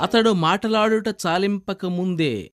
అతడు 0.00 0.30
మాటలాడుట 0.30 1.08
చాలింపక 1.08 1.86
ముందే 1.86 2.52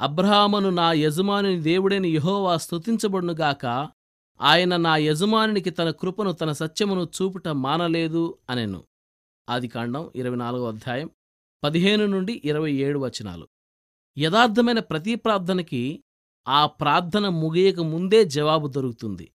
అబ్రహామును 0.00 0.70
నా 0.70 0.92
యజమానుని 0.92 1.60
దేవుడైన 1.60 2.06
యహోవా 2.06 2.56
స్తుతించబడునుగాక 2.56 3.88
ఆయన 4.40 4.76
నా 4.76 4.96
యజమానునికి 4.96 5.70
తన 5.70 5.90
కృపను 5.90 6.32
తన 6.32 6.52
సత్యమును 6.52 7.04
చూపుట 7.04 7.48
మానలేదు 7.48 8.38
అనెను. 8.50 8.84
ఆదికాండం 9.50 10.10
ఇరవై 10.16 10.36
నాలుగో 10.36 10.68
అధ్యాయం 10.68 11.10
పదిహేను 11.64 12.06
నుండి 12.06 12.42
ఇరవై 12.44 12.72
ఏడు 12.72 12.98
వచనాలు. 12.98 13.48
యథార్థమైన 14.18 14.78
ప్రతి 14.78 15.14
ప్రార్థనకి 15.14 16.04
ఆ 16.48 16.66
ప్రార్థన 16.66 17.28
ముగియక 17.28 17.80
ముందే 17.80 18.24
జవాబు 18.24 18.68
దొరుకుతుంది. 18.68 19.30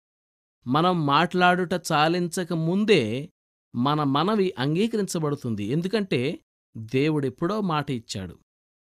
మనం 0.68 1.06
మాట్లాడుట 1.06 1.74
చాలించక 1.74 2.54
ముందే 2.54 3.32
మన 3.76 4.04
మనవి 4.04 4.54
అంగీకరించబడుతుంది. 4.60 5.64
ఎందుకంటే 5.64 6.40
దేవుడెప్పుడో 6.78 7.62
మాట 7.62 7.92
ఇచ్చాడు. 7.92 8.40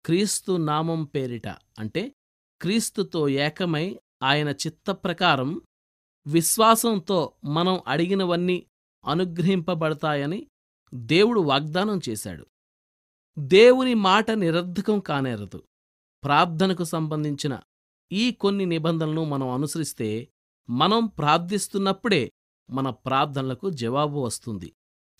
క్రీస్తు 0.06 0.56
నామం 0.56 1.04
పేరిట 1.04 1.48
అంటే 1.48 2.12
క్రీస్తుతో 2.60 3.28
ఏకమై 3.28 4.00
ఆయన 4.22 4.48
చిత్తప్రకారం 4.48 5.60
విశ్వాసంతో 6.26 7.32
మనం 7.44 7.80
అడిగినవన్నీ 7.86 8.66
అనుగ్రహింపబడతాయని 9.04 10.46
దేవుడు 10.94 11.40
వాగ్దానం 11.40 12.00
చేశాడు. 12.08 12.46
దేవుని 13.38 13.94
మాట 13.94 14.30
నిరర్ధకం 14.30 15.00
కానేరదు. 15.00 15.62
ప్రార్థనకు 16.24 16.84
సంబంధించిన 16.84 17.60
ఈ 18.12 18.32
కొన్ని 18.32 18.66
నిబంధనలను 18.66 19.24
మనం 19.24 19.48
అనుసరిస్తే 19.48 20.28
మనం 20.70 21.06
ప్రార్థిస్తున్నప్పుడే 21.06 22.30
మన 22.70 22.90
ప్రార్థనలకు 22.90 23.70
జవాబు 23.70 24.18
వస్తుంది. 24.18 24.72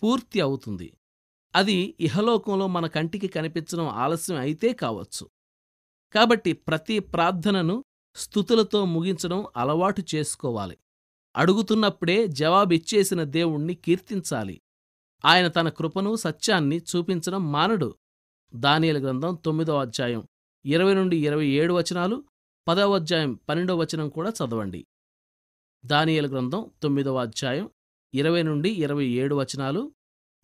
పూర్తి 0.02 0.41
అవుతుంది. 0.41 0.93
అది 1.55 1.97
ఇహలోకంలో 2.01 2.66
మన 2.66 2.87
కంటికి 2.87 3.29
కనిపించడం 3.29 3.88
ఆలస్యం 3.88 4.38
అయితే 4.38 4.73
కావచ్చు. 4.73 5.30
కాబట్టి 6.13 6.52
ప్రతి 6.52 6.99
ప్రార్థనను 6.99 7.85
స్థుతులతో 8.15 8.85
ముగించడం 8.85 9.47
అలవాటు 9.57 10.02
చేసుకోవాలి. 10.15 10.79
అడుగుతున్నప్పుడే 11.37 12.27
జవాబిచ్చేసిన 12.27 13.24
దేవుణ్ణి 13.24 13.74
కీర్తించాలి. 13.74 14.61
ఆయన 15.24 15.49
తన 15.49 15.69
కృపను 15.69 16.16
సత్యాన్ని 16.16 16.79
చూపించడం 16.79 17.52
మానడు. 17.52 17.95
దానియల 18.55 19.02
గ్రంథం 19.02 19.35
తొమ్మిదో 19.35 19.79
అధ్యాయం 19.79 20.29
ఇరవై 20.65 20.95
నుండి 20.95 21.17
ఇరవై 21.27 21.46
ఏడు 21.46 21.74
వచనాలు 21.74 22.24
పదవ 22.69 22.95
అధ్యాయం 22.95 23.35
పన్నెండవ 23.49 23.77
వచనం 23.77 24.09
కూడా 24.09 24.30
చదవండి. 24.30 24.87
దానియల 25.87 26.27
గ్రంథం 26.27 26.71
తొమ్మిదవ 26.83 27.17
అధ్యాయం 27.17 27.71
ఇరవై 28.15 28.43
నుండి 28.43 28.71
ఇరవై 28.71 29.05
ఏడు 29.05 29.35
వచనాలు 29.35 29.93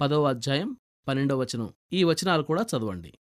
పదవ 0.01 0.25
అధ్యాయం 0.25 0.77
పన్నెండవ 1.09 1.41
వచనం. 1.41 1.73
ఈ 1.93 2.05
వచనాలు 2.05 2.43
కూడా 2.43 2.63
చదవండి. 2.63 3.19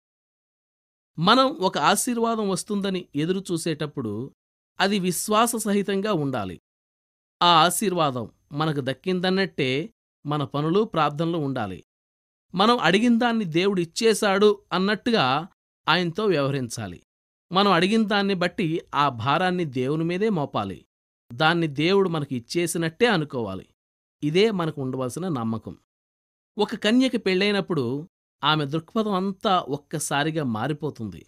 మనం 1.18 1.46
ఒక 1.46 1.78
ఆశీర్వాదం 1.78 2.48
వస్తుందని 2.48 3.08
ఎదురు 3.16 3.44
చూసేటప్పుడు 3.52 4.34
అది 4.80 4.98
విశ్వాస 4.98 5.56
సహితంగా 5.56 6.12
ఉండాలి. 6.12 6.60
ఆ 7.42 7.46
ఆశీర్వాదం 7.46 8.30
మనకు 8.52 8.80
దక్కిందన్నట్టే 8.80 9.94
మన 10.26 10.44
పనులు 10.44 10.84
ప్రార్థనలు 10.84 11.38
ఉండాలి. 11.38 11.84
మనం 12.54 12.78
అడిగిందాన్ని 12.78 13.44
దేవుడు 13.44 13.80
ఇచ్చేశాడు 13.80 14.62
అన్నట్టుగా 14.72 15.48
ఆయనతో 15.88 16.24
వ్యవహరించాలి. 16.24 17.02
మనం 17.52 17.72
అడిగిన 17.72 18.06
దాన్ని 18.06 18.34
బట్టి 18.34 18.82
ఆ 18.94 19.08
భారాన్ని 19.08 19.64
దేవుని 19.64 20.04
మీదే 20.04 20.28
మోపాలి. 20.28 20.86
దాన్ని 21.32 21.66
దేవుడు 21.66 22.08
మనకి 22.08 22.36
ఇచ్చేసినట్టే 22.36 23.06
అనుకోవాలి. 23.06 23.68
ఇదే 24.22 24.50
మనకు 24.50 24.82
ఉండవలసిన 24.82 25.28
నమ్మకం. 25.28 25.78
ఒక 26.58 26.74
కన్యకి 26.74 27.18
పెళ్ళైనప్పుడు 27.18 28.08
ఆమె 28.44 28.64
దృక్పథం 28.64 29.12
అంతా 29.12 29.58
ఒక్కసారిగా 29.58 30.44
మారిపోతుంది. 30.44 31.26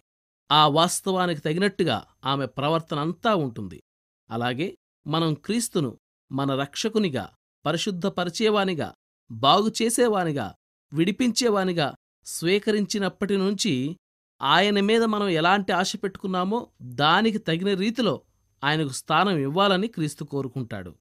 ఆ 0.51 0.67
వాస్తవానికి 0.67 1.41
తగినట్టుగా 1.41 2.05
ఆమె 2.25 2.45
ప్రవర్తన 2.45 2.99
అంతా 2.99 3.35
ఉంటుంది. 3.35 3.83
అలాగే 4.29 4.77
మనం 5.07 5.33
క్రీస్తును 5.33 5.97
మన 6.31 6.55
రక్షకునిగా 6.55 7.29
పరిశుద్ధపరిచేవానిగా 7.65 8.93
బాగుచేసేవానిగా 9.31 10.55
విడిపించేవానిగా 10.93 11.95
స్వీకరించినప్పటి 12.25 13.37
నుంచి 13.37 13.97
ఆయన 14.41 14.79
మీద 14.79 15.03
మనం 15.03 15.27
ఎలాంటి 15.27 15.71
ఆశ 15.71 15.95
పెట్టుకున్నామో 15.95 16.67
దానికి 16.81 17.37
తగిన 17.37 17.73
రీతిలో 17.73 18.21
ఆయనకు 18.63 18.93
స్థానం 18.93 19.37
ఇవ్వాలని 19.37 19.87
క్రీస్తు 19.87 20.23
కోరుకుంటాడు. 20.23 20.95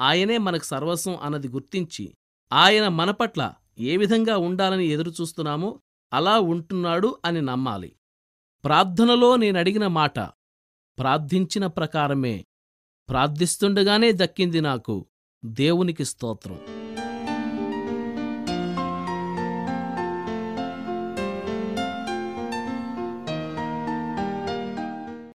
ఆయనే 0.00 0.38
మనకు 0.38 0.64
సర్వస్వం 0.64 1.16
అన్నది 1.16 1.48
గుర్తించి 1.48 2.14
ఆయన 2.52 2.88
మన 2.88 3.10
పట్ల 3.10 3.54
ఏ 3.78 3.96
విధంగా 3.96 4.36
ఉండాలని 4.36 4.86
ఎదురుచూస్తున్నామో 4.86 5.80
అలా 6.12 6.40
ఉంటున్నాడు 6.40 7.18
అని 7.24 7.42
నమ్మాలి. 7.42 7.96
ప్రార్థనలో 8.64 9.36
నేనడిగిన 9.36 9.86
మాట 9.86 10.18
ప్రార్థించిన 10.98 11.66
ప్రకారమే 11.66 12.46
ప్రార్థిస్తుండగానే 13.08 14.12
దక్కింది 14.12 14.60
నాకు 14.60 15.06
దేవునికి 15.44 16.04
స్తోత్రం. 16.04 16.77